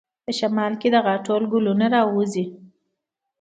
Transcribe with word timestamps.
په 0.25 0.31
شمال 0.39 0.73
کې 0.81 0.87
د 0.91 0.95
غاټول 1.07 1.43
ګلونه 1.53 1.85
راوځي. 1.95 2.45